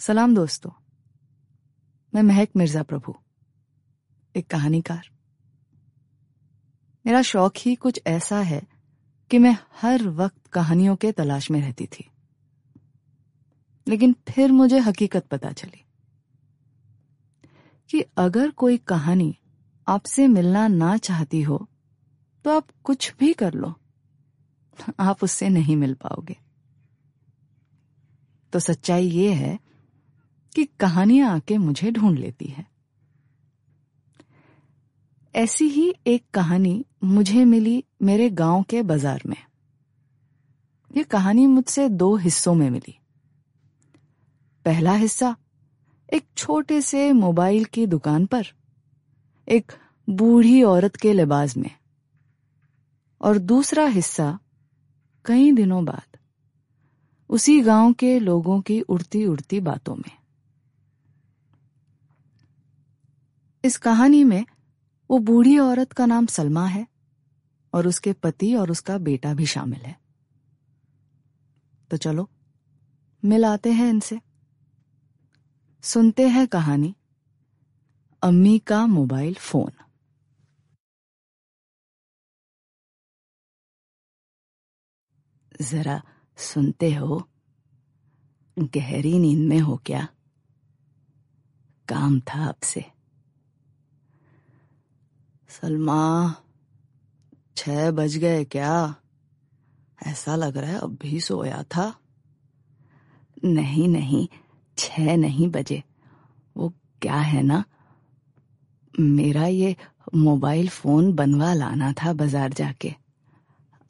सलाम 0.00 0.34
दोस्तों, 0.34 0.70
मैं 2.12 2.22
महक 2.22 2.48
मिर्ज़ा 2.56 2.82
प्रभु, 2.82 3.14
एक 4.34 4.46
कहानीकार। 4.46 5.08
मेरा 7.04 7.22
शौक 7.22 7.52
ही 7.56 7.74
कुछ 7.74 8.00
ऐसा 8.06 8.40
है 8.40 8.60
कि 9.30 9.38
मैं 9.38 9.56
हर 9.80 10.02
वक्त 10.18 10.46
कहानियों 10.46 10.96
के 10.96 11.12
तलाश 11.12 11.50
में 11.50 11.60
रहती 11.60 11.86
थी। 11.86 12.08
लेकिन 13.86 14.14
फिर 14.28 14.52
मुझे 14.52 14.78
हकीकत 14.78 15.26
पता 15.26 15.52
चली 15.52 15.84
कि 17.90 18.04
अगर 18.18 18.50
कोई 18.50 18.78
कहानी 18.78 19.34
आपसे 19.86 20.26
मिलना 20.28 20.68
ना 20.68 20.96
चाहती 20.98 21.42
हो 21.42 21.66
तो 22.44 22.56
आप 22.56 22.66
कुछ 22.84 23.14
भी 23.18 23.32
कर 23.32 23.54
लो, 23.54 23.74
आप 25.00 25.24
उससे 25.24 25.48
नहीं 25.48 25.76
मिल 25.76 25.94
पाओगे। 25.94 26.36
तो 28.52 28.58
सच्चाई 28.60 29.08
ये 29.10 29.32
है 29.34 29.58
कि 30.56 30.64
कहानियाँ 30.64 31.34
आके 31.34 31.58
मुझे 31.58 31.90
ढूंढ 31.90 32.18
लेती 32.18 32.44
है। 32.44 32.66
ऐसी 35.34 35.68
ही 35.68 35.94
एक 36.06 36.24
कहानी 36.34 36.84
मुझे 37.04 37.44
मिली 37.44 37.84
मेरे 38.02 38.30
गाँव 38.30 38.62
के 38.62 38.82
बाज़ार 38.82 39.22
में। 39.26 39.36
ये 40.96 41.04
कहानी 41.04 41.46
मुझसे 41.46 41.88
दो 41.88 42.16
हिस्सों 42.16 42.54
में 42.54 42.70
मिली। 42.70 42.98
पहला 44.64 44.92
हिस्सा, 44.92 45.36
एक 46.12 46.26
छोटे 46.36 46.80
से 46.80 47.12
मोबाइल 47.12 47.64
की 47.64 47.86
दुकान 47.86 48.26
पर, 48.26 48.46
एक 49.48 49.72
बूढ़ी 50.10 50.62
औरत 50.62 50.96
के 50.96 51.12
लिबास 51.12 51.56
में। 51.56 51.70
और 53.20 53.38
दूसरा 53.38 53.86
हिस्सा, 53.86 54.38
कई 55.24 55.52
दिनों 55.52 55.84
बाद, 55.84 56.16
उसी 57.30 57.60
गाँव 57.60 57.92
के 57.92 58.18
लोगों 58.18 58.60
की 58.60 58.80
उड़ती 58.80 59.26
उड़ती 59.26 59.60
बातों 59.60 59.96
में। 59.96 60.15
इस 63.66 63.76
कहानी 63.76 64.24
में 64.24 64.46
वो 65.10 65.18
बूढ़ी 65.18 65.58
औरत 65.58 65.92
का 65.92 66.06
नाम 66.06 66.26
सलमा 66.26 66.66
है 66.66 66.86
और 67.74 67.86
उसके 67.86 68.12
पति 68.12 68.54
और 68.54 68.70
उसका 68.70 68.98
बेटा 68.98 69.34
भी 69.34 69.46
शामिल 69.46 69.80
है। 69.80 70.00
तो 71.90 71.96
चलो 71.96 72.30
मिल 73.24 73.44
आते 73.44 73.72
हैं 73.72 73.90
इनसे। 73.90 74.20
सुनते 75.82 76.28
हैं 76.28 76.46
कहानी, 76.46 76.96
अम्मी 78.22 78.58
का 78.58 78.86
मोबाइल 78.86 79.34
फ़ोन। 79.34 79.72
जरा 85.62 86.02
सुनते 86.36 86.94
हो, 86.94 87.28
गहरी 88.58 89.18
नींद 89.18 89.48
में 89.48 89.58
हो 89.58 89.76
क्या? 89.76 90.08
काम 91.88 92.20
था 92.20 92.48
आपसे 92.48 92.95
सलमा, 95.48 96.34
छह 97.56 97.90
बज 97.90 98.16
गए 98.16 98.44
क्या? 98.44 98.94
ऐसा 100.06 100.36
लग 100.36 100.56
रहा 100.56 100.70
है 100.70 100.78
अब 100.78 100.98
भी 101.02 101.20
सोया 101.20 101.62
था। 101.62 101.94
नहीं 103.44 103.88
नहीं, 103.88 104.28
छह 104.78 105.16
नहीं 105.16 105.48
बजे। 105.48 105.82
वो 106.56 106.72
क्या 107.02 107.16
है 107.16 107.42
ना? 107.42 107.64
मेरा 109.00 109.46
ये 109.46 109.76
मोबाइल 110.14 110.68
फ़ोन 110.68 111.12
बनवा 111.12 111.54
लाना 111.54 111.92
था 111.92 112.12
बाज़ार 112.12 112.52
जाके। 112.52 112.94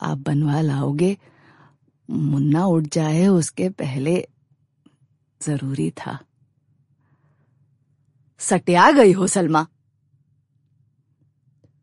आप 0.00 0.18
बनवा 0.18 0.60
लाओगे, 0.60 1.18
मुन्ना 2.10 2.66
उठ 2.66 2.82
जाए, 2.82 3.26
उसके 3.26 3.68
पहले 3.68 4.28
ज़रूरी 5.42 5.90
था। 5.90 6.18
सटिया 8.38 8.90
गई 8.90 9.12
हो, 9.12 9.26
सलमा। 9.26 9.66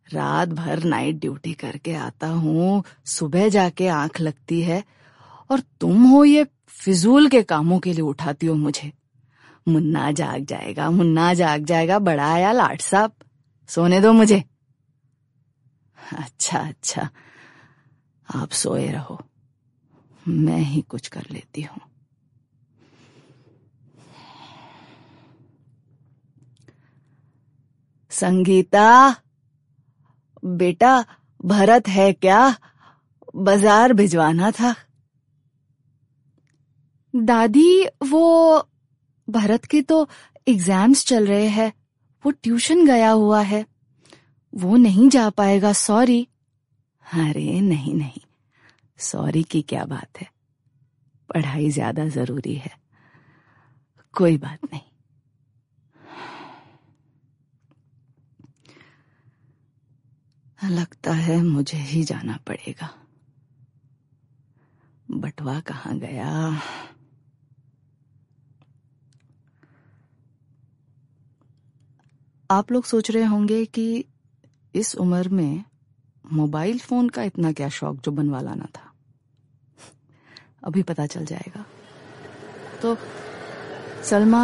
रात 0.10 0.50
भर 0.50 0.84
नाइट 0.84 1.16
ड्यूटी 1.16 1.54
करके 1.54 1.94
आता 1.94 2.28
हूँ। 2.28 2.84
सुबह 3.06 3.50
जाके 3.50 3.88
आँख 3.88 4.22
लगती 4.22 4.62
है। 4.62 4.84
और 5.52 5.60
तुम 5.60 6.04
हो 6.04 6.24
ये 6.24 6.48
फिजूल 6.68 7.28
के 7.30 7.44
कामों 7.44 7.80
के 7.80 7.94
लिए 7.94 8.02
उठाती 8.02 8.46
हो 8.46 8.56
मुझे। 8.56 8.94
मुन्ना 9.68 10.12
जाग 10.12 10.46
जाएगा, 10.46 10.92
मुन्ना 10.92 11.34
जाग 11.34 11.66
जाएगा, 11.66 12.00
बड़ा 12.00 12.34
आया 12.34 12.52
लाट 12.52 12.82
साहब। 12.82 13.12
सोने 13.68 14.02
दो 14.02 14.14
मुझे। 14.14 14.44
अच्छा 16.18 16.60
अच्छा। 16.60 17.10
आप 18.36 18.50
सोए 18.50 18.92
रहो। 18.92 19.22
मैं 20.28 20.60
ही 20.60 20.82
कुछ 20.82 21.08
कर 21.08 21.24
लेती 21.32 21.62
हूँ। 21.62 21.82
संगीता! 28.10 29.16
बेटा 30.44 31.06
भरत 31.46 31.88
है 31.88 32.12
क्या? 32.14 32.56
बाज़ार 33.36 33.94
भिजवाना 33.94 34.52
था। 34.52 34.76
दादी 37.14 37.86
वो 38.04 38.58
भरत 39.28 39.66
के 39.66 39.82
तो 39.82 40.08
एग्ज़ाम्स 40.48 41.06
चल 41.06 41.28
रहे 41.28 41.48
हैं। 41.48 41.72
वो 42.26 42.32
ट्यूशन 42.34 42.86
गया 42.86 43.10
हुआ 43.12 43.42
है। 43.42 43.66
वो 44.54 44.76
नहीं 44.78 45.10
जा 45.10 45.30
पाएगा 45.30 45.74
सॉरी 45.74 46.22
अरे 47.06 47.60
नहीं 47.62 47.94
नहीं। 47.94 48.22
सॉरी 49.00 49.44
की 49.44 49.62
क्या 49.62 49.86
बात 49.86 50.22
है? 50.22 50.28
पढ़ाई 51.30 51.70
ज़्यादा 51.70 52.06
ज़रूरी 52.08 52.56
है। 52.56 52.72
कोई 54.14 54.38
बात 54.38 54.60
नहीं। 54.74 54.82
लगता 60.64 61.14
है 61.14 61.42
मुझे 61.44 61.78
ही 61.78 62.04
जाना 62.04 62.38
पड़ेगा। 62.48 62.90
बटवा 65.12 65.60
कहाँ 65.60 65.98
गया? 66.00 66.30
आप 72.50 72.72
लोग 72.72 72.86
सोच 72.86 73.12
रहे 73.12 73.24
होंगे 73.24 73.64
कि 73.66 74.06
इस 74.76 74.96
उम्र 74.96 75.30
में 75.30 75.64
मोबाइल 76.26 76.80
फ़ोन 76.80 77.10
का 77.10 77.24
इतना 77.24 77.52
क्या 77.52 77.70
शौक 77.72 78.02
जो 78.06 78.12
बनवा 78.12 78.42
लाना 78.42 78.68
था। 78.76 78.92
अभी 80.64 80.84
पता 80.84 81.06
चल 81.06 81.26
जाएगा। 81.26 81.66
तो 82.82 82.96
सलमा 84.04 84.44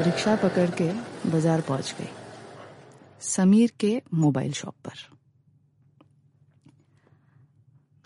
रिक्शा 0.00 0.36
पकड़ 0.36 0.70
के 0.72 0.90
बाज़ार 1.30 1.60
पहुँच 1.60 1.94
गई, 2.00 2.08
समीर 3.26 3.72
के 3.80 4.00
मोबाइल 4.14 4.52
शॉप 4.52 4.74
पर। 4.84 5.17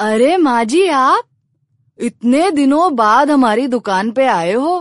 अरे 0.02 0.36
माँ 0.36 0.64
जी 0.64 0.86
आप 0.88 1.24
इतने 1.98 2.50
दिनों 2.50 2.94
बाद 2.96 3.30
हमारी 3.30 3.66
दुकान 3.66 4.10
पे 4.12 4.26
आए 4.26 4.52
हो। 4.52 4.72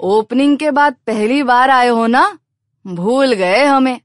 ओपनिंग 0.00 0.56
के 0.58 0.70
बाद 0.70 0.96
पहली 1.06 1.42
बार 1.42 1.70
आए 1.70 1.88
हो 1.88 2.06
ना? 2.06 2.38
भूल 2.84 3.32
गए 3.32 3.64
हमें। 3.64 4.00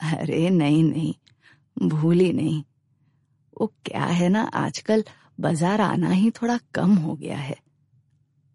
अरे 0.00 0.50
नहीं 0.50 0.84
नहीं, 0.84 1.14
भूल 1.76 2.20
ही 2.20 2.32
नहीं। 2.32 2.62
वो 3.56 3.72
क्या 3.86 4.04
है 4.04 4.28
ना, 4.28 4.42
आजकल 4.44 5.04
बाज़ार 5.40 5.80
आना 5.80 6.10
ही 6.10 6.30
थोड़ा 6.32 6.58
कम 6.74 6.94
हो 6.94 7.14
गया 7.14 7.38
है। 7.38 7.56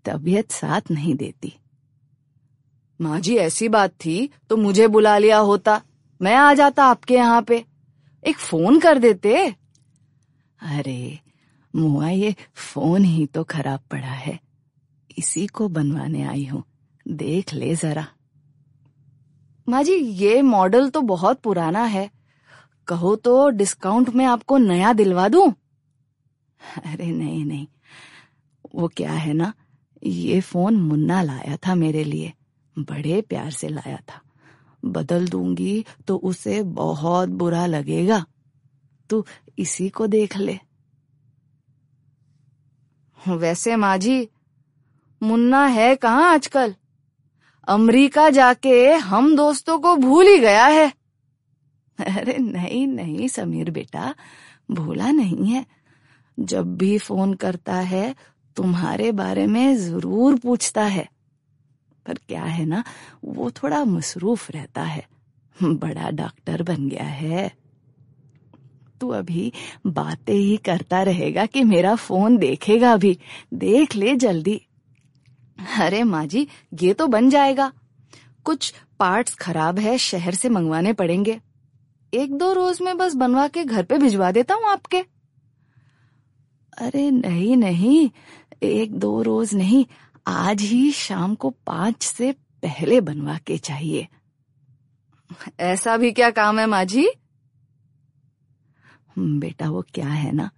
तबीयत 0.05 0.51
साथ 0.51 0.91
नहीं 0.91 1.15
देती। 1.15 1.53
माँ 2.99 3.19
जी 3.19 3.37
ऐसी 3.37 3.69
बात 3.69 3.91
थी 4.05 4.29
तो 4.49 4.57
मुझे 4.57 4.87
बुला 4.87 5.17
लिया 5.17 5.37
होता। 5.37 5.81
मैं 6.21 6.35
आ 6.35 6.53
जाता 6.53 6.85
आपके 6.85 7.15
यहाँ 7.15 7.41
पे। 7.41 7.65
एक 8.23 8.37
फ़ोन 8.37 8.79
कर 8.79 8.99
देते। 8.99 9.55
अरे, 10.61 11.19
मुआ, 11.75 12.09
ये 12.09 12.35
फ़ोन 12.55 13.03
ही 13.03 13.25
तो 13.25 13.43
खराब 13.43 13.79
पड़ा 13.91 14.07
है। 14.07 14.39
इसी 15.17 15.47
को 15.47 15.67
बनवाने 15.67 16.23
आई 16.23 16.45
हूँ। 16.45 16.63
देख 17.07 17.53
ले 17.53 17.75
जरा। 17.75 18.07
माँ 19.69 19.83
जी, 19.83 19.93
ये 19.93 20.41
मॉडल 20.41 20.89
तो 20.89 21.01
बहुत 21.01 21.39
पुराना 21.39 21.83
है। 21.83 22.11
कहो 22.87 23.15
तो 23.15 23.49
डिस्काउंट 23.49 24.09
में 24.09 24.25
आपको 24.25 24.57
नया 24.57 24.93
दिलवा 24.93 25.29
दूँ? 25.29 25.51
अरे, 26.85 27.11
नहीं 27.11 27.45
नहीं। 27.45 27.67
वो 28.75 28.87
क्या 28.87 29.11
है 29.11 29.33
ना, 29.33 29.53
ये 30.03 30.41
फ़ोन 30.41 30.75
मुन्ना 30.75 31.21
लाया 31.21 31.57
था 31.57 31.75
मेरे 31.75 32.03
लिए। 32.03 32.33
बड़े 32.79 33.21
प्यार 33.21 33.51
से 33.51 33.67
लाया 33.67 33.97
था। 33.97 34.21
बदल 34.85 35.27
दूँगी 35.27 35.85
तो 36.07 36.17
उसे 36.17 36.63
बहुत 36.63 37.29
बुरा 37.29 37.65
लगेगा। 37.65 38.25
तू 39.09 39.25
इसी 39.59 39.89
को 39.89 40.07
देख 40.07 40.37
ले। 40.37 40.59
वैसे 43.27 43.75
माजी, 43.75 44.29
मुन्ना 45.23 45.65
है 45.65 45.95
कहाँ 45.95 46.33
आजकल? 46.33 46.75
अमेरिका 47.67 48.29
जाके 48.29 48.93
हम 48.93 49.35
दोस्तों 49.35 49.79
को 49.79 49.95
भूल 49.95 50.27
ही 50.27 50.39
गया 50.39 50.65
है। 50.65 50.93
अरे 51.99 52.37
नहीं 52.37 52.87
नहीं 52.87 53.27
समीर 53.27 53.71
बेटा, 53.71 54.15
भूला 54.71 55.11
नहीं 55.11 55.47
है। 55.47 55.65
जब 56.39 56.77
भी 56.77 56.97
फ़ोन 56.97 57.33
करता 57.33 57.75
है, 57.75 58.15
तुम्हारे 58.55 59.11
बारे 59.11 59.47
में 59.47 59.77
ज़रूर 59.77 60.35
पूछता 60.35 60.83
है। 60.83 61.09
पर 62.05 62.13
क्या 62.13 62.43
है 62.43 62.65
ना, 62.65 62.83
वो 63.25 63.51
थोड़ा 63.51 63.85
मसरूफ 63.85 64.51
रहता 64.51 64.83
है। 64.83 65.07
बड़ा 65.63 66.09
डॉक्टर 66.09 66.63
बन 66.63 66.89
गया 66.89 67.03
है। 67.03 67.58
तू 69.01 69.09
अभी 69.09 69.51
बातें 69.87 70.33
ही 70.33 70.57
करता 70.57 71.01
रहेगा 71.03 71.45
कि 71.45 71.63
मेरा 71.63 71.95
फ़ोन 71.95 72.37
देखेगा 72.37 72.95
भी। 72.97 73.17
देख 73.53 73.95
ले 73.95 74.15
जल्दी। 74.15 74.61
अरे 75.79 76.03
माँ 76.03 76.25
जी 76.25 76.47
ये 76.81 76.93
तो 76.93 77.07
बन 77.07 77.29
जाएगा। 77.29 77.71
कुछ 78.45 78.73
पार्ट्स 78.99 79.35
खराब 79.35 79.79
है, 79.79 79.97
शहर 79.97 80.35
से 80.35 80.49
मंगवाने 80.49 80.93
पड़ेंगे। 80.93 81.39
एक 82.13 82.37
दो 82.37 82.51
रोज 82.53 82.81
में 82.81 82.97
बस 82.97 83.15
बनवा 83.15 83.47
के 83.47 83.63
घर 83.63 83.83
पे 83.83 83.97
भिजवा 83.97 84.31
देता 84.31 84.55
हूँ 84.55 84.67
आपके। 84.67 85.03
अरे 86.77 87.09
नहीं 87.11 87.55
नहीं, 87.57 88.09
एक 88.63 88.93
दो 88.95 89.21
रोज 89.21 89.53
नहीं, 89.55 89.85
आज 90.27 90.61
ही 90.61 90.91
शाम 90.91 91.35
को 91.35 91.49
पाँच 91.67 92.03
से 92.03 92.31
पहले 92.63 93.01
बनवा 93.01 93.37
के 93.37 93.57
चाहिए। 93.57 94.07
ऐसा 95.59 95.97
भी 95.97 96.11
क्या 96.11 96.29
काम 96.31 96.59
है 96.59 96.65
माँ 96.65 96.83
जी 96.85 97.07
बेटा, 99.15 99.69
वो 99.69 99.81
क्या 99.93 100.07
है 100.07 100.31
ना? 100.31 100.49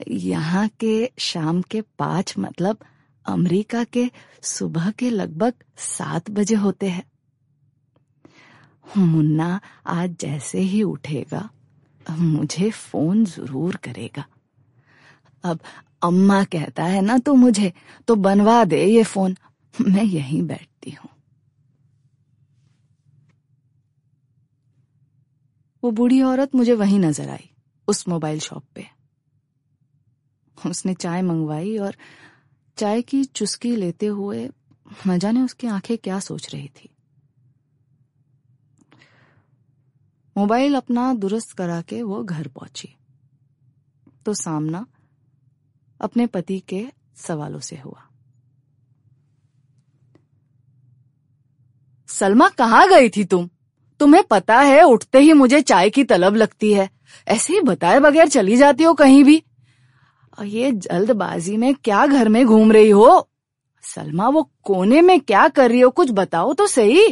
यहाँ 0.00 0.68
के 0.80 1.10
शाम 1.20 1.62
के 1.62 1.80
पाँच 1.98 2.34
मतलब 2.38 2.78
अमेरिका 3.26 3.82
के 3.84 4.10
सुबह 4.42 4.90
के 4.90 5.10
लगभग 5.10 5.54
सात 5.78 6.30
बजे 6.30 6.54
होते 6.54 6.88
हैं। 6.88 7.04
मुन्ना 8.86 9.60
आज 9.86 10.16
जैसे 10.20 10.60
ही 10.60 10.82
उठेगा, 10.82 11.48
मुझे 12.06 12.70
फ़ोन 12.70 13.24
ज़रूर 13.24 13.76
करेगा। 13.76 14.24
अब 15.44 15.60
अम्मा 16.02 16.42
कहता 16.44 16.84
है 16.84 17.00
ना 17.00 17.18
तो 17.18 17.34
मुझे 17.34 17.72
तो 18.08 18.14
बनवा 18.16 18.64
दे 18.64 18.84
ये 18.84 19.02
फ़ोन। 19.04 19.36
मैं 19.74 20.04
यहीं 20.04 20.42
बैठती 20.42 20.90
हूँ। 20.90 21.10
वो 25.82 25.90
बूढ़ी 25.90 26.20
औरत 26.22 26.54
मुझे 26.54 26.74
वहीं 26.74 26.98
नज़र 26.98 27.28
आई। 27.28 27.48
उस 27.92 28.08
मोबाइल 28.08 28.40
शॉप 28.40 28.64
पे। 28.74 28.86
उसने 30.66 30.94
चाय 30.94 31.22
मंगवाई 31.22 31.78
और 31.78 31.96
चाय 32.76 33.02
की 33.02 33.24
चुस्की 33.24 33.76
लेते 33.76 34.06
हुए 34.06 34.50
न 35.06 35.18
जाने 35.18 35.40
उसकी 35.40 35.66
आँखें 35.66 35.98
क्या 35.98 36.20
सोच 36.20 36.54
रही 36.54 36.68
थी। 36.68 36.88
मोबाइल 40.36 40.74
अपना 40.74 41.14
दुरुस्त 41.14 41.52
करा 41.52 41.82
के 41.82 42.02
वो 42.02 42.24
घर 42.24 42.48
पहुँची। 42.48 42.96
तो 44.26 44.34
सामना 44.34 44.86
अपने 46.00 46.26
पति 46.26 46.60
के 46.60 46.92
सवालों 47.16 47.60
से 47.60 47.76
हुआ। 47.76 48.08
सलमा 52.08 52.48
कहाँ 52.48 52.88
गई 52.88 53.08
थी 53.08 53.24
तुम? 53.24 53.48
तुम्हें 54.02 54.24
पता 54.24 54.60
है, 54.60 54.82
उठते 54.82 55.18
ही 55.18 55.32
मुझे 55.32 55.60
चाय 55.60 55.90
की 55.90 56.04
तलब 56.04 56.36
लगती 56.36 56.72
है। 56.72 56.90
ऐसे 57.28 57.52
ही 57.52 57.60
बताए 57.60 58.00
बगैर 58.00 58.28
चली 58.28 58.56
जाती 58.56 58.84
हो 58.84 58.94
कहीं 58.94 59.24
भी। 59.24 59.42
ये 60.44 60.72
जल्दबाजी 60.72 61.56
में 61.56 61.74
क्या 61.74 62.06
घर 62.06 62.28
में 62.28 62.46
घूम 62.46 62.72
रही 62.72 62.90
हो? 62.90 63.30
सलमा, 63.82 64.28
वो 64.28 64.50
कोने 64.62 65.00
में 65.00 65.20
क्या 65.20 65.48
कर 65.48 65.70
रही 65.70 65.80
हो? 65.80 65.90
कुछ 65.90 66.10
बताओ 66.10 66.52
तो 66.52 66.66
सही। 66.66 67.06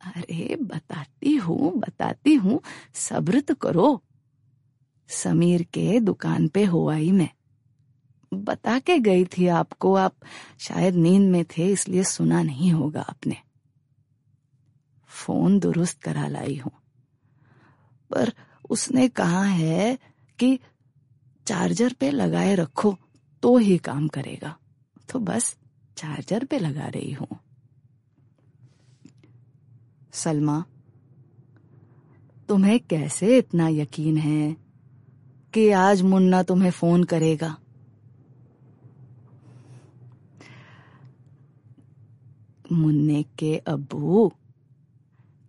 अरे, 0.00 0.56
बताती 0.60 1.34
हूँ 1.34 1.78
बताती 1.78 2.34
हूँ, 2.34 2.60
सब्र 2.94 3.40
तो 3.40 3.54
करो। 3.54 4.02
समीर 5.08 5.62
के 5.62 6.00
दुकान 6.00 6.48
पे 6.48 6.64
हो 6.64 6.88
आई 6.88 7.12
मैं। 7.12 7.28
बता 8.34 8.78
के 8.78 8.98
गई 8.98 9.24
थी 9.24 9.46
आपको, 9.46 9.94
आप 9.94 10.14
शायद 10.60 10.94
नींद 10.94 11.30
में 11.30 11.44
थे, 11.44 11.66
इसलिए 11.66 12.04
सुना 12.04 12.42
नहीं 12.42 12.72
होगा 12.72 13.00
आपने। 13.00 13.36
फ़ोन 15.08 15.58
दुरुस्त 15.58 16.02
करा 16.02 16.28
लाई 16.28 16.56
हूँ। 16.56 16.72
पर 18.10 18.32
उसने 18.70 19.08
कहा 19.08 19.44
है 19.44 19.98
कि 20.38 20.58
चार्जर 21.46 21.92
पे 21.92 22.10
लगाए 22.10 22.54
रखो 22.54 22.98
तो 23.42 23.56
ही 23.56 23.78
काम 23.78 24.08
करेगा। 24.08 24.56
तो 25.12 25.18
बस 25.18 25.56
चार्जर 25.96 26.44
पे 26.44 26.58
लगा 26.58 26.86
रही 26.86 27.12
हूँ। 27.12 27.40
सलमा, 30.12 30.64
तुम्हें 32.48 32.80
कैसे 32.80 33.38
इतना 33.38 33.68
यकीन 33.68 34.16
है 34.16 34.56
कि 35.54 35.70
आज 35.70 36.02
मुन्ना 36.02 36.42
तुम्हें 36.42 36.70
फ़ोन 36.70 37.04
करेगा? 37.04 37.58
मुन्ने 42.72 43.22
के 43.22 43.56
अब्बू 43.56 44.32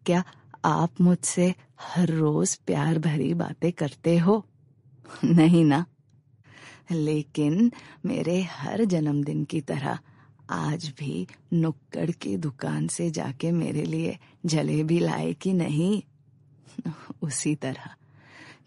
क्या 0.06 0.24
आप 0.66 1.02
मुझसे 1.02 1.54
हर 1.82 2.10
रोज 2.10 2.56
प्यार 2.56 3.00
भरी 3.00 3.34
बातें 3.34 3.72
करते 3.72 4.18
हो? 4.18 4.46
नहीं 5.26 5.64
ना। 5.66 5.86
लेकिन 6.92 7.72
मेरे 8.06 8.42
हर 8.44 8.84
जन्मदिन 8.86 9.44
की 9.44 9.62
तरह 9.62 10.00
आज 10.50 10.94
भी 11.00 11.28
नुक्कड़ 11.54 12.10
की 12.12 12.36
दुकान 12.38 12.88
से 12.88 13.10
जाके 13.12 13.52
मेरे 13.52 13.84
लिए 13.84 14.18
जलेबी 14.46 15.00
लाए 15.00 15.34
कि 15.34 15.54
नहीं? 15.54 16.02
उसी 17.22 17.56
तरह। 17.56 17.90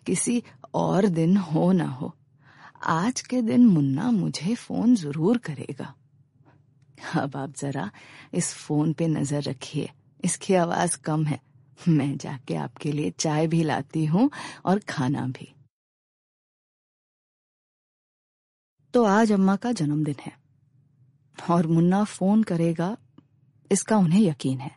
किसी 0.06 0.43
और 0.75 1.06
दिन 1.06 1.37
हो 1.37 1.70
ना 1.73 1.87
हो, 1.87 2.14
आज 2.82 3.20
के 3.20 3.43
दिन 3.43 3.67
मुन्ना 3.67 4.11
मुझे 4.11 4.55
फ़ोन 4.55 4.94
ज़रूर 4.94 5.38
करेगा। 5.38 5.94
अब 7.17 7.37
आप 7.37 7.55
जरा 7.56 7.90
इस 8.35 8.52
फ़ोन 8.55 8.93
पे 8.93 9.06
नज़र 9.08 9.43
रखिए। 9.43 9.90
इसकी 10.24 10.54
आवाज़ 10.54 10.98
कम 10.98 11.24
है। 11.24 11.40
मैं 11.88 12.16
जाके 12.16 12.54
आपके 12.54 12.92
लिए 12.92 13.10
चाय 13.10 13.46
भी 13.46 13.62
लाती 13.62 14.04
हूँ 14.06 14.30
और 14.64 14.78
खाना 14.78 15.26
भी। 15.26 15.54
तो 18.94 19.04
आज 19.04 19.32
अम्मा 19.32 19.56
का 19.56 19.72
जन्मदिन 19.72 20.14
है। 20.20 20.32
और 21.50 21.66
मुन्ना 21.66 22.04
फ़ोन 22.04 22.42
करेगा, 22.42 22.96
इसका 23.72 23.96
उन्हें 23.96 24.20
यकीन 24.20 24.58
है। 24.58 24.70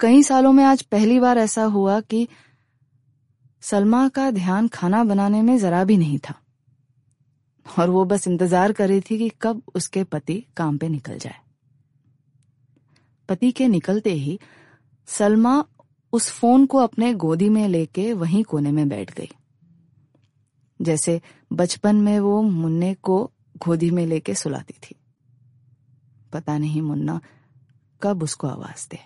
कई 0.00 0.22
सालों 0.22 0.52
में 0.52 0.64
आज 0.64 0.82
पहली 0.82 1.20
बार 1.20 1.38
ऐसा 1.38 1.64
हुआ 1.64 2.00
कि 2.00 2.28
सलमा 3.62 4.08
का 4.08 4.30
ध्यान 4.30 4.68
खाना 4.68 5.04
बनाने 5.04 5.42
में 5.42 5.58
जरा 5.58 5.84
भी 5.84 5.96
नहीं 5.96 6.18
था। 6.18 6.34
और 7.78 7.90
वो 7.90 8.04
बस 8.04 8.28
इंतज़ार 8.28 8.72
कर 8.72 8.88
रही 8.88 9.00
थी 9.00 9.18
कि 9.18 9.30
कब 9.42 9.62
उसके 9.74 10.04
पति 10.04 10.46
काम 10.56 10.78
पे 10.78 10.88
निकल 10.88 11.18
जाए। 11.18 11.49
पति 13.30 13.52
के 13.52 13.68
निकलते 13.68 14.12
ही 14.12 14.40
सलमा 15.06 15.64
उस 16.12 16.30
फ़ोन 16.30 16.66
को 16.66 16.78
अपने 16.78 17.14
गोदी 17.14 17.48
में 17.48 17.68
लेके 17.68 18.12
वहीं 18.12 18.44
कोने 18.44 18.72
में 18.72 18.88
बैठ 18.88 19.14
गई। 19.14 19.28
जैसे 20.82 21.20
बचपन 21.52 21.96
में 21.96 22.20
वो 22.20 22.42
मुन्ने 22.42 22.94
को 22.94 23.32
गोदी 23.58 23.90
में 23.90 24.06
लेके 24.06 24.34
सुलाती 24.34 24.74
थी। 24.74 24.94
पता 26.32 26.58
नहीं 26.58 26.82
मुन्ना 26.82 27.20
कब 28.02 28.22
उसको 28.22 28.46
आवाज़ 28.46 28.88
दे। 28.90 28.98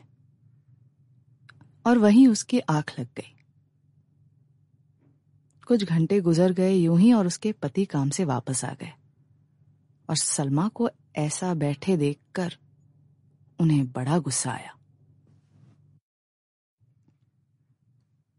और 1.87 1.99
वहीं 1.99 2.29
उसकी 2.29 2.59
आँख 2.59 3.01
लग 3.01 3.07
गई। 3.07 3.37
कुछ 5.67 5.85
घंटे 5.85 6.21
गुजर 6.21 6.53
गए, 6.53 6.75
यूँ 6.75 7.01
ही 7.01 7.13
और 7.13 7.27
उसके 7.27 7.53
पति 7.53 7.85
काम 7.85 8.11
से 8.11 8.25
वापस 8.25 8.65
आ 8.65 8.75
गए। 8.75 8.93
और 10.11 10.17
सलमा 10.17 10.69
को 10.69 10.91
ऐसा 11.17 11.55
बैठे 11.55 11.97
देखकर 11.97 12.57
उन्हें 13.61 13.93
बड़ा 13.93 14.19
गुस्सा 14.19 14.51
आया। 14.51 14.77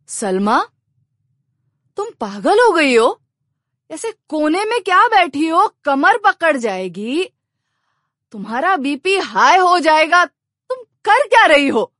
सलमा, 0.07 0.67
तुम 1.97 2.09
पागल 2.19 2.55
हो 2.59 2.73
गई 2.73 2.95
हो। 2.95 3.21
ऐसे 3.91 4.11
कोने 4.11 4.65
में 4.65 4.81
क्या 4.81 5.07
बैठी 5.07 5.47
हो? 5.47 5.75
कमर 5.83 6.17
पकड़ 6.17 6.57
जाएगी। 6.57 7.29
तुम्हारा 8.31 8.77
बीपी 8.77 9.17
हाई 9.17 9.57
हो 9.57 9.79
जाएगा। 9.79 10.25
तुम 10.25 10.77
कर 10.81 11.27
क्या 11.27 11.45
रही 11.45 11.67
हो? 11.67 11.93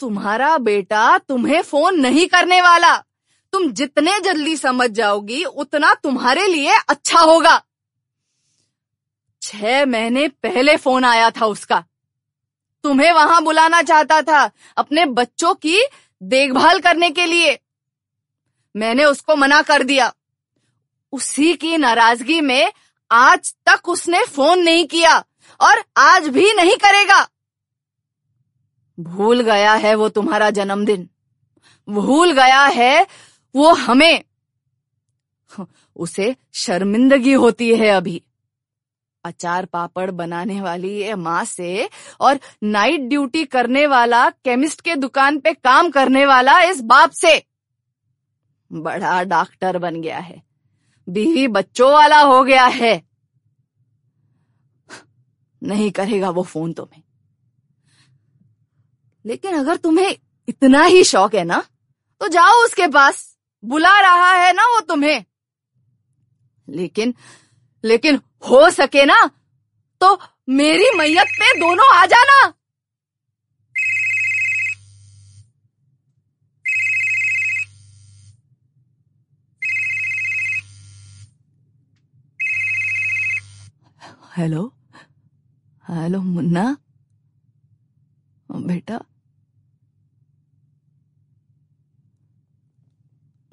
तुम्हारा 0.00 0.58
बेटा 0.58 1.18
तुम्हें 1.18 1.62
फ़ोन 1.62 2.00
नहीं 2.00 2.26
करने 2.26 2.60
वाला। 2.60 2.98
तुम 3.52 3.72
जितने 3.72 4.20
जल्दी 4.20 4.56
समझ 4.56 4.90
जाओगी, 4.90 5.44
उतना 5.44 5.94
तुम्हारे 5.94 6.46
लिए 6.46 6.74
अच्छा 6.88 7.20
होगा। 7.20 7.64
छह 9.48 9.86
महीने 9.86 10.28
पहले 10.28 10.76
फ़ोन 10.76 11.04
आया 11.04 11.30
था 11.30 11.46
उसका। 11.46 11.84
तुम्हें 12.82 13.12
वहाँ 13.12 13.44
बुलाना 13.44 13.82
चाहता 13.82 14.22
था, 14.22 14.50
अपने 14.76 15.06
बच्चों 15.06 15.54
की 15.54 15.82
देखभाल 16.22 16.80
करने 16.80 17.10
के 17.10 17.26
लिए। 17.26 17.58
मैंने 18.76 19.04
उसको 19.04 19.36
मना 19.36 19.62
कर 19.62 19.82
दिया। 19.82 20.14
उसी 21.12 21.54
की 21.54 21.76
नाराज़गी 21.76 22.40
में 22.40 22.72
आज 23.12 23.54
तक 23.68 23.88
उसने 23.88 24.24
फ़ोन 24.24 24.58
नहीं 24.58 24.86
किया 24.86 25.24
और 25.60 25.84
आज 25.96 26.28
भी 26.28 26.52
नहीं 26.52 26.76
करेगा। 26.76 27.28
भूल 29.00 29.40
गया 29.40 29.74
है 29.74 29.94
वो 29.94 30.08
तुम्हारा 30.08 30.50
जन्मदिन। 30.50 31.10
भूल 31.88 32.32
गया 32.32 32.66
है 32.66 33.06
वो 33.56 33.74
हमें। 33.74 34.24
उसे 35.96 36.36
शर्मिंदगी 36.54 37.32
होती 37.32 37.76
है 37.76 37.88
अभी। 37.88 38.22
अचार 39.28 39.66
पापड़ 39.66 40.10
बनाने 40.10 40.60
वाली 40.60 40.90
ये 41.00 41.14
माँ 41.14 41.44
से 41.44 41.88
और 42.20 42.38
नाइट 42.62 43.00
ड्यूटी 43.00 43.44
करने 43.44 43.86
वाला 43.86 44.28
केमिस्ट 44.30 44.80
के 44.80 44.94
दुकान 44.96 45.38
पे 45.38 45.52
काम 45.54 45.90
करने 45.90 46.26
वाला 46.26 46.60
इस 46.60 46.80
बाप 46.80 47.10
से। 47.10 47.42
बड़ा 48.72 49.22
डॉक्टर 49.22 49.78
बन 49.78 50.00
गया 50.00 50.18
है। 50.18 50.42
बीवी 51.08 51.48
बच्चों 51.48 51.92
वाला 51.92 52.20
हो 52.20 52.42
गया 52.44 52.66
है। 52.66 53.02
नहीं 55.62 55.90
करेगा 55.90 56.30
वो 56.30 56.42
फ़ोन 56.42 56.72
तुम्हें। 56.72 57.02
लेकिन 59.26 59.54
अगर 59.54 59.76
तुम्हें 59.76 60.16
इतना 60.48 60.82
ही 60.82 61.04
शौक 61.04 61.34
है 61.34 61.44
ना 61.44 61.64
तो 62.20 62.28
जाओ 62.28 62.64
उसके 62.64 62.86
पास। 62.86 63.36
बुला 63.64 64.00
रहा 64.00 64.32
है 64.32 64.52
ना 64.52 64.62
वो 64.62 64.80
तुम्हें। 64.80 65.24
लेकिन 66.68 67.14
लेकिन 67.84 68.20
हो 68.50 68.70
सके 68.70 69.04
ना 69.04 69.30
तो 70.00 70.18
मेरी 70.48 70.90
मैयत 70.96 71.28
पे 71.40 71.58
दोनों 71.60 71.94
आ 71.94 72.06
जाना। 72.06 72.52
हेलो? 84.36 84.62
हेलो, 85.84 86.20
मुन्ना? 86.22 86.76
बेटा? 88.50 89.00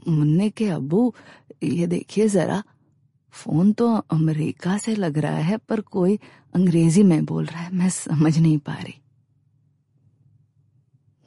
मुन्ने 0.08 0.50
के 0.50 0.68
अब्बू 0.70 1.14
ये 1.64 1.88
देखिए 1.88 2.28
जरा। 2.28 2.64
फ़ोन 3.36 3.72
तो 3.74 3.88
अमेरिका 4.12 4.78
से 4.78 4.96
लग 4.96 5.18
रहा 5.18 5.38
है, 5.38 5.58
पर 5.58 5.82
कोई 5.82 6.20
अंग्रेज़ी 6.56 7.04
में 7.04 7.26
बोल 7.26 7.46
रहा 7.46 7.62
है। 7.62 7.74
मैं 7.74 7.90
समझ 7.90 8.38
नहीं 8.38 8.58
पा 8.58 8.74
रही। 8.74 9.02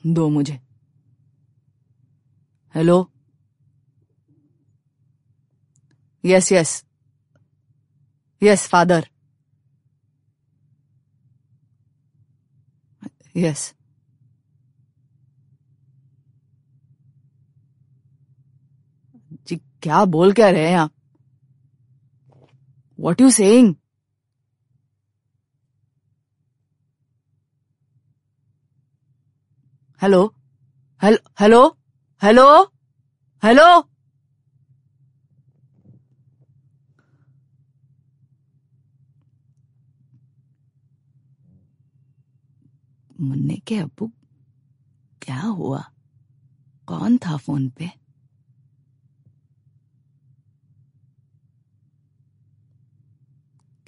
दो 0.04 0.28
मुझे। 0.28 0.60
Hello? 2.74 2.98
Yes 6.24 6.52
yes 6.52 6.84
yes 8.42 8.66
father 8.68 9.08
yes 13.36 13.74
जी, 19.48 19.56
क्या 19.82 20.04
बोल 20.04 20.32
क्या 20.32 20.50
रहे 20.50 20.68
हैं 20.68 20.76
आप? 20.76 20.92
What 23.00 23.20
you 23.20 23.30
saying 23.30 23.74
hello 30.02 30.24
hello 31.40 31.66
hello 32.22 32.44
hello 33.42 33.64
मुन्ने 43.20 43.56
के 43.56 43.76
अब्बू, 43.76 44.06
क्या 45.22 45.40
हुआ? 45.40 45.80
कौन 46.88 47.18
था 47.18 47.36
फ़ोन 47.36 47.68
पे? 47.68 47.90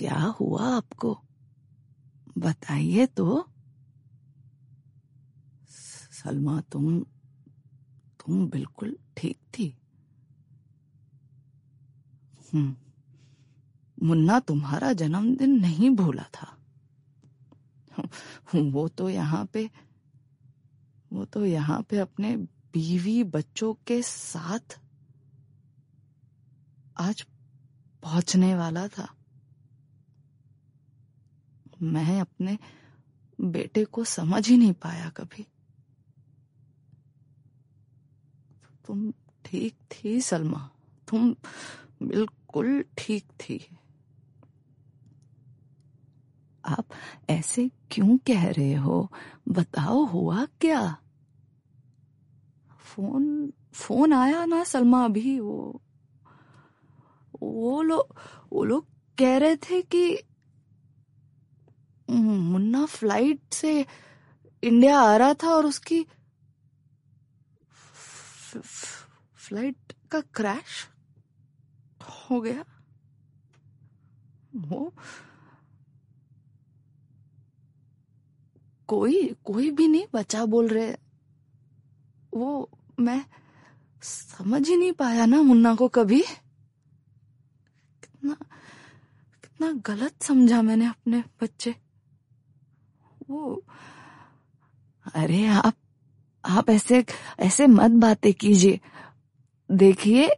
क्या 0.00 0.20
हुआ 0.20 0.76
आपको? 0.76 1.22
बताइए 2.38 3.06
तो। 3.06 3.48
सलमा, 6.10 6.60
तुम 6.60 7.00
तुम 8.20 8.50
बिल्कुल 8.50 8.98
ठीक 9.16 9.38
थी। 9.58 9.78
हम्म 12.54 12.76
मुन्ना 14.02 14.40
तुम्हारा 14.40 14.92
जन्मदिन 14.92 15.60
नहीं 15.60 15.90
भूला 15.90 16.22
था। 16.22 16.56
वो 18.56 18.88
तो 18.88 19.08
यहाँ 19.08 19.46
पे, 19.46 19.70
वो 21.12 21.24
तो 21.24 21.46
यहाँ 21.46 21.82
पे 21.82 21.98
अपने 21.98 22.36
बीवी 22.74 23.24
बच्चों 23.24 23.74
के 23.74 24.02
साथ 24.02 24.80
आज 26.96 27.22
पहुँचने 28.02 28.54
वाला 28.54 28.88
था। 28.88 29.14
मैं 31.82 32.20
अपने 32.20 32.58
बेटे 33.40 33.84
को 33.84 34.04
समझ 34.04 34.48
ही 34.48 34.56
नहीं 34.56 34.72
पाया 34.72 35.08
कभी। 35.08 35.46
तुम 38.86 39.12
ठीक 39.44 39.74
थी, 39.74 40.20
सलमा? 40.20 40.70
तुम 41.08 41.36
बिल्कुल 42.02 42.84
ठीक 42.98 43.24
थी। 43.24 43.76
आप 46.64 46.86
ऐसे 47.30 47.70
क्यों 47.90 48.18
कह 48.18 48.50
रहे 48.50 48.74
हो? 48.74 49.12
बताओ, 49.48 50.04
हुआ 50.04 50.44
क्या? 50.44 50.96
फ़ोन 52.78 53.52
फ़ोन 53.72 54.12
आया 54.12 54.44
ना 54.44 54.64
सलमा 54.64 55.04
अभी? 55.04 55.40
वो 55.40 55.82
वो 57.42 57.82
लोग 57.82 58.16
वो 58.52 58.64
लोग 58.64 58.86
कह 59.18 59.38
रहे 59.38 59.56
थे 59.56 59.82
कि 59.82 60.18
मुन्ना 62.10 62.84
फ़्लाइट 62.86 63.40
से 63.52 63.86
इंडिया 64.62 65.00
आ 65.00 65.16
रहा 65.16 65.34
था 65.34 65.48
और 65.48 65.66
उसकी 65.66 66.06
फ़्लाइट 68.54 69.92
का 70.10 70.20
क्रैश 70.20 70.86
हो 72.30 72.40
गया। 72.40 72.64
वो 74.56 74.92
कोई 78.88 79.36
कोई 79.44 79.70
भी 79.70 79.88
नहीं 79.88 80.06
बचा 80.14 80.44
बोल 80.44 80.68
रहे। 80.68 80.96
वो 82.34 82.70
मैं 83.00 83.24
समझ 84.02 84.68
ही 84.68 84.76
नहीं 84.76 84.92
पाया 84.92 85.26
ना 85.26 85.42
मुन्ना 85.42 85.74
को 85.74 85.88
कभी। 85.88 86.20
कितना 88.02 88.34
कितना 89.42 89.72
गलत 89.86 90.22
समझा 90.22 90.62
मैंने 90.62 90.86
अपने 90.86 91.22
बच्चे। 91.42 91.74
वो, 93.30 93.62
अरे 95.14 95.46
आप 95.46 95.74
आप 96.44 96.70
ऐसे 96.70 97.04
ऐसे 97.40 97.66
मत 97.66 97.90
बातें 98.00 98.32
कीजिए। 98.34 98.80
देखिए 99.70 100.28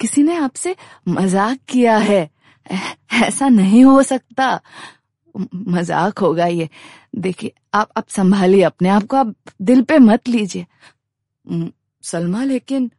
किसी 0.00 0.22
ने 0.22 0.36
आपसे 0.36 0.74
मज़ाक 1.08 1.58
किया 1.68 1.96
है। 1.98 2.28
ऐसा 3.22 3.48
नहीं 3.48 3.84
हो 3.84 4.02
सकता। 4.02 4.60
मज़ाक 5.34 6.18
होगा 6.18 6.46
ये। 6.46 6.68
देखिए, 7.16 7.52
आप 7.74 7.90
आप 7.96 8.08
संभालिए 8.08 8.62
अपने 8.62 8.88
आप 8.88 9.06
को। 9.06 9.16
आप 9.16 9.34
दिल 9.62 9.82
पे 9.82 9.98
मत 9.98 10.28
लीजिए। 10.28 10.66
सलमा, 12.04 12.44
लेकिन 12.44 12.90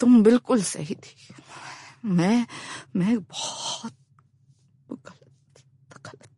तुम 0.00 0.22
बिल्कुल 0.22 0.62
सही 0.62 0.94
थी। 0.94 1.34
मैं 2.04 2.46
मैं 2.96 3.18
बहुत 3.18 3.92
गलत 4.90 5.62
गलत 5.98 6.28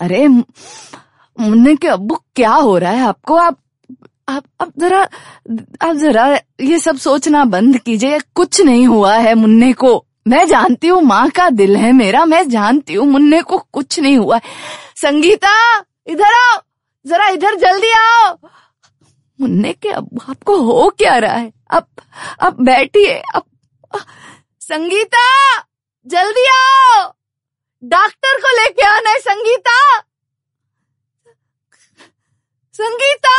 अरे 0.00 0.26
मुन्ने 0.28 1.74
के 1.76 1.88
अब्बू, 1.88 2.14
क्या 2.36 2.52
हो 2.52 2.78
रहा 2.78 2.92
है 2.92 3.00
आपको? 3.00 3.36
आप 3.36 3.58
आप 4.28 4.44
अब 4.60 4.72
जरा, 4.78 5.02
आप 5.82 5.96
जरा 5.96 6.26
ये 6.60 6.78
सब 6.78 6.96
सोचना 6.96 7.44
बंद 7.44 7.78
कीजिए 7.78 8.18
कुछ 8.34 8.60
नहीं 8.60 8.86
हुआ 8.86 9.14
है 9.14 9.34
मुन्ने 9.34 9.72
को। 9.72 10.04
मैं 10.28 10.46
जानती 10.46 10.88
हूँ 10.88 11.02
माँ 11.02 11.28
का 11.30 11.48
दिल 11.50 11.76
है 11.76 11.92
मेरा, 11.92 12.24
मैं 12.24 12.48
जानती 12.48 12.94
हूँ 12.94 13.06
मुन्ने 13.06 13.42
को 13.42 13.58
कुछ 13.72 14.00
नहीं 14.00 14.16
हुआ 14.18 14.36
है। 14.36 14.42
संगीता, 14.96 15.84
इधर 16.06 16.34
आओ, 16.34 16.60
जरा 17.06 17.28
इधर 17.28 17.56
जल्दी 17.56 17.92
आओ। 17.92 18.36
मुन्ने 19.40 19.72
के 19.72 19.88
अब 19.88 20.20
आपको 20.28 20.56
हो 20.62 20.88
क्या 20.98 21.16
रहा 21.18 21.34
है? 21.34 21.52
अब 21.70 21.86
अब 22.40 22.56
बैठिए 22.60 23.22
अब 23.34 23.42
संगीता, 24.60 25.26
जल्दी 26.06 26.46
आओ। 26.48 27.12
डॉक्टर 27.84 28.40
को 28.40 28.56
लेके 28.60 28.86
आना 28.86 29.10
है 29.10 29.18
संगीता। 29.18 29.98
संगीता! 32.74 33.36